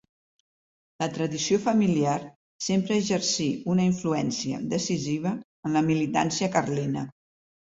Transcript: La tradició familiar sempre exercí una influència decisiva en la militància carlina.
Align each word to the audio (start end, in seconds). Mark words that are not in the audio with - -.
La 1.01 1.07
tradició 1.17 1.59
familiar 1.65 2.15
sempre 2.67 2.97
exercí 3.03 3.47
una 3.75 3.85
influència 3.91 4.63
decisiva 4.75 5.37
en 5.69 5.79
la 5.81 5.85
militància 5.91 6.51
carlina. 6.57 7.07